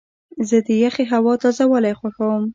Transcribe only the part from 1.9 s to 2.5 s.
خوښوم.